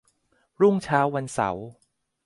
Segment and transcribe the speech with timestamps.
[0.61, 1.65] รุ่งเช้าวันเสาร์